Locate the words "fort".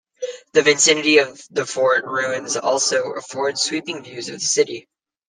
1.63-2.05